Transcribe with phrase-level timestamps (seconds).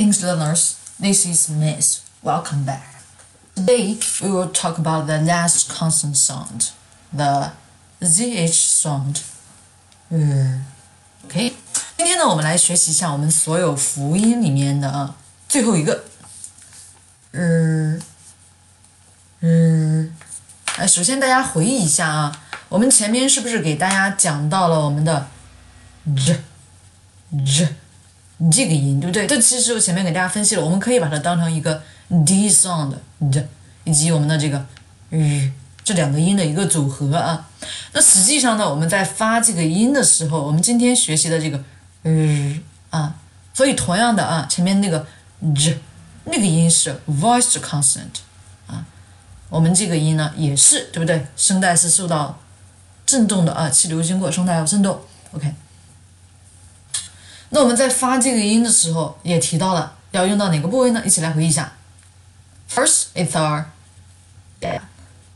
[0.00, 2.00] English learners, this is Miss.
[2.22, 3.02] Welcome back.
[3.54, 6.70] Today we will talk about the last consonant sound,
[7.12, 7.52] the
[8.00, 9.20] zh sound.
[10.08, 10.64] 嗯
[11.26, 11.54] ，OK，
[11.98, 15.14] 今天呢，我们来学习一下我们所有辅音里面的
[15.46, 16.02] 最后一个，
[17.32, 18.00] 嗯
[19.40, 20.16] 嗯，
[20.76, 25.28] 哎，首先大家回忆一下啊，我们前面是不是给大家讲到了我们的
[26.16, 26.40] z
[27.44, 27.74] z
[28.50, 29.26] 这个音，对不对？
[29.26, 31.82] 这其实我前面给大家分析了，我们可以把它当成一个
[32.24, 32.94] d sound
[33.32, 33.48] 的，
[33.84, 34.64] 以及我们的这个
[35.10, 35.50] 日。
[35.82, 37.48] 这两个音的一个组合啊，
[37.94, 41.58] 那实际上呢，我们在发这个音的时候，我们今天学习的这个
[42.02, 42.60] 日
[42.90, 43.16] 啊，
[43.54, 45.04] 所以同样的啊，前面那个
[45.40, 45.76] 日
[46.26, 48.20] 那个音是 voiced consonant
[48.68, 48.84] 啊，
[49.48, 51.26] 我们这个音呢也是对不对？
[51.34, 52.38] 声带是受到
[53.06, 55.00] 震动的啊，气流经过声带要震动。
[55.32, 55.52] OK，
[57.50, 61.02] 那我们在发这个音的时候也提到了要用到哪个部位呢？
[61.04, 61.72] 一起来回忆一下。
[62.68, 63.64] First, it's our
[64.60, 64.80] yeah.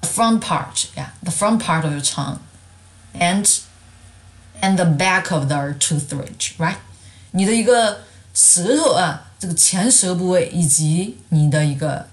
[0.02, 2.38] front part, yeah, the front part of your tongue,
[3.18, 3.44] and
[4.60, 6.76] and the back of the tooth ridge, right？
[7.32, 12.06] 你的一个舌头啊，这个前舌部位以及你的一个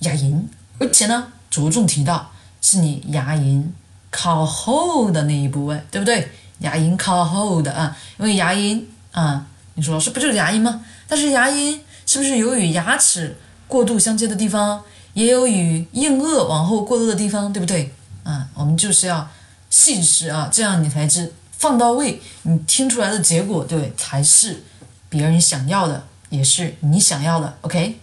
[0.00, 0.44] 牙龈，
[0.78, 3.64] 而且呢，着重提到是你牙龈
[4.10, 6.30] 靠后的那一部位，对不对？
[6.58, 8.84] 牙龈靠后的啊，因为牙龈
[9.18, 10.84] 啊，你说老师不就是牙龈吗？
[11.08, 14.80] 但是牙龈是不是有与牙齿过度相接的地方？
[15.14, 17.92] 也有与硬腭往后过渡的地方，对不对？
[18.22, 19.28] 啊，我们就是要
[19.70, 24.62] 细致啊，这样你才知放到位，你听出来的结果，对，才是
[25.08, 27.58] 别人想要的，也是你想要的。
[27.62, 27.98] OK，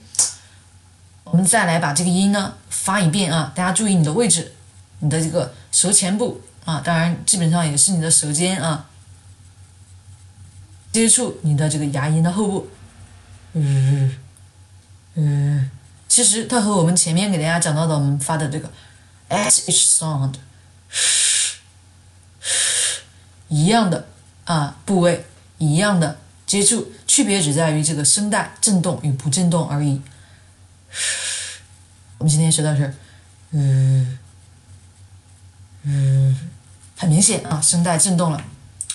[1.24, 4.52] 我们再来把这个音呢发一遍啊，大家注意你的位置，
[5.00, 8.86] 你的这个舌前部啊，当然基本上也是你的舌尖啊，
[10.96, 12.70] 接触你的这个牙龈的后部，
[13.52, 14.16] 嗯
[15.16, 15.70] 嗯。
[16.08, 18.72] 其实它和我们前面给大家讲到的我们发的这个
[19.28, 20.34] sh sound
[23.50, 24.08] 一样的
[24.46, 25.26] 啊部位
[25.58, 26.18] 一样的
[26.48, 30.02] 接触，区别只在于这个声带震动与不震动而已。
[32.18, 32.96] 我们今天学的是
[33.52, 34.18] 嗯
[35.84, 36.50] 嗯，
[36.96, 38.42] 很明显啊，声带震动了。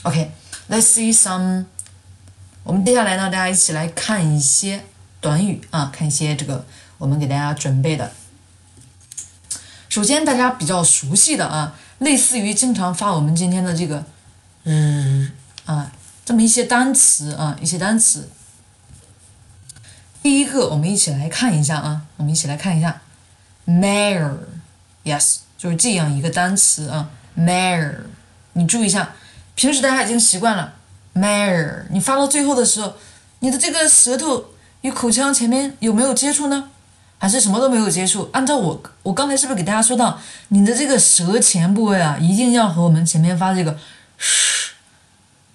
[0.05, 1.67] OK，let's see some。
[2.65, 4.85] 我们接下来呢，大家一起来看一些
[5.21, 6.65] 短语啊，看一些这个。
[6.99, 8.13] 我们给大家准备的，
[9.89, 14.05] 首先大家比较熟悉的啊，类似于经常发我们今天的这个，
[14.65, 15.33] 嗯
[15.65, 15.91] 啊，
[16.27, 18.29] 这么一些单词啊，一些单词。
[20.23, 23.01] 第一个，我们一起来看一下啊，我们一起来看一下
[23.67, 27.95] ，mare，yes，就是这样一个单词啊，mare，
[28.53, 29.15] 你注意一下，
[29.55, 30.75] 平时大家已经习惯了
[31.21, 32.95] ，mare，你发到最后的时候，
[33.41, 34.47] 你的这个舌头
[34.81, 36.71] 与口腔前面有没有接触呢？
[37.19, 38.31] 还是什么都没有接触。
[38.33, 43.77] 按照我，我刚才是不是给大家说到，你的这个舌前部位啊，一定要和我们前面发这个
[44.17, 44.73] “嘘”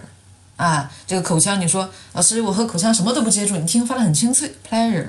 [0.59, 5.07] 啊，这个口腔，你说老师，我和口腔什么都不接触，你听发的很清脆，pleasure。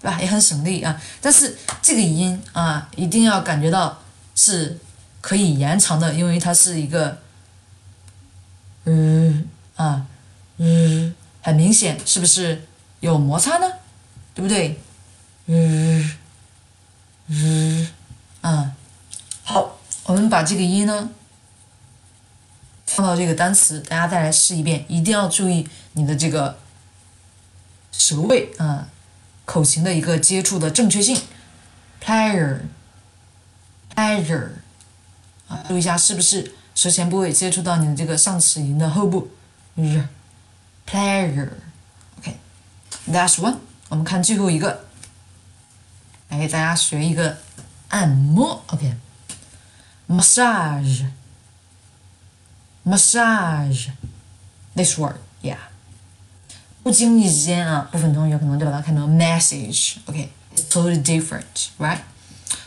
[0.00, 0.20] 对吧？
[0.20, 4.02] 也很省力啊，但是这个音啊，一定要感觉到
[4.34, 4.76] 是
[5.20, 7.18] 可以延长的，因为它是一个，
[8.84, 10.04] 嗯啊，
[10.56, 12.66] 嗯，很明显，是不是
[12.98, 13.66] 有摩擦呢？
[14.34, 14.82] 对不对？
[15.46, 16.12] 嗯
[17.28, 17.88] 嗯
[18.40, 18.72] 啊，
[19.44, 21.10] 好，我们把这个音呢
[22.94, 26.58] 放到这个单词，大家再来试一遍，一定要注意你的这个
[27.90, 28.88] 舌位啊。
[29.44, 31.20] 口型的一个接触的正确性
[32.02, 34.50] ，pleasure，pleasure，
[35.48, 39.32] 啊，注意一下是不是舌前部位接触到你的这个上齿龈的后部
[40.86, 43.56] ？pleasure，OK，that's one，
[43.88, 44.84] 我们看最后一个，
[46.28, 47.38] 来给大家学一个
[47.88, 48.62] 按摩
[50.08, 51.06] ，OK，massage
[52.84, 55.56] massage，this word，yeah。
[56.82, 60.26] 不经意之间啊，部分同学可能就把它看成 massage okay
[60.56, 61.98] it's totally different，right？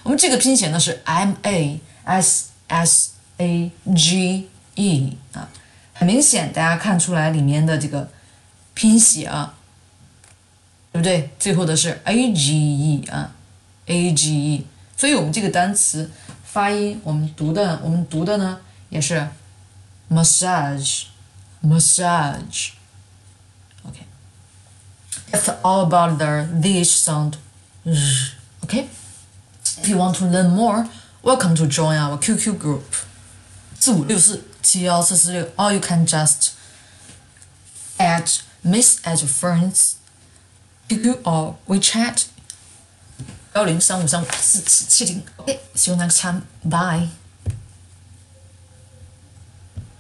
[0.04, 5.50] 我们这个拼写呢是 M A S S A G E 啊，
[5.92, 8.10] 很明显大家看出来里面的这个
[8.74, 9.54] 拼写啊，
[10.94, 11.32] 对不对？
[11.38, 13.36] 最后的是 A G E 啊
[13.88, 14.66] ，A G E，
[14.96, 16.10] 所以我们这个单词
[16.46, 19.28] 发音，我们读的，我们读的呢也是
[20.09, 22.81] massage，massage。
[25.65, 27.37] all about the th sound.
[28.65, 28.89] Okay?
[29.79, 30.87] If you want to learn more,
[31.23, 32.85] welcome to join our QQ group.
[33.79, 36.51] 四五六四七幺四四六 or you can just
[37.99, 38.29] add
[38.63, 39.95] Miss as your friends
[40.89, 42.27] QQ or WeChat
[43.55, 45.23] 幺零三五三五四七七零。
[45.39, 46.43] OK, see you next time.
[46.63, 47.09] Bye.